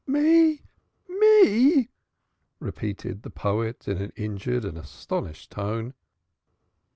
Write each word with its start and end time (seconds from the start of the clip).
"Me? 0.07 0.63
Me?" 1.07 1.91
repeated 2.59 3.21
the 3.21 3.29
poet 3.29 3.87
in 3.87 3.99
an 4.01 4.11
injured 4.15 4.65
and 4.65 4.75
astonished 4.75 5.51
tone. 5.51 5.93